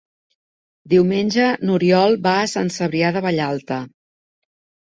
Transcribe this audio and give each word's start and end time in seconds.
Diumenge 0.93 1.49
n'Oriol 1.69 2.17
va 2.25 2.33
a 2.41 2.49
Sant 2.57 2.73
Cebrià 2.79 3.15
de 3.19 3.25
Vallalta. 3.27 3.79